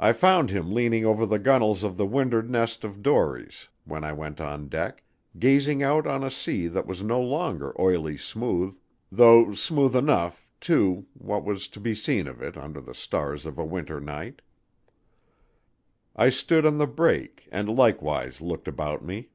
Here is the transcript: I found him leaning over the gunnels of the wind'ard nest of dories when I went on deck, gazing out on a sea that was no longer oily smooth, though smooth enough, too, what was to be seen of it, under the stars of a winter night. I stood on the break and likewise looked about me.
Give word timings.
I 0.00 0.10
found 0.12 0.50
him 0.50 0.74
leaning 0.74 1.06
over 1.06 1.24
the 1.24 1.38
gunnels 1.38 1.84
of 1.84 1.96
the 1.96 2.06
wind'ard 2.08 2.50
nest 2.50 2.82
of 2.82 3.04
dories 3.04 3.68
when 3.84 4.02
I 4.02 4.12
went 4.12 4.40
on 4.40 4.66
deck, 4.68 5.04
gazing 5.38 5.80
out 5.80 6.08
on 6.08 6.24
a 6.24 6.28
sea 6.30 6.66
that 6.66 6.88
was 6.88 7.04
no 7.04 7.20
longer 7.20 7.72
oily 7.80 8.16
smooth, 8.16 8.74
though 9.12 9.54
smooth 9.54 9.94
enough, 9.94 10.48
too, 10.60 11.06
what 11.16 11.44
was 11.44 11.68
to 11.68 11.78
be 11.78 11.94
seen 11.94 12.26
of 12.26 12.42
it, 12.42 12.56
under 12.56 12.80
the 12.80 12.94
stars 12.94 13.46
of 13.46 13.56
a 13.56 13.64
winter 13.64 14.00
night. 14.00 14.42
I 16.16 16.30
stood 16.30 16.66
on 16.66 16.78
the 16.78 16.88
break 16.88 17.46
and 17.52 17.76
likewise 17.78 18.40
looked 18.40 18.66
about 18.66 19.04
me. 19.04 19.28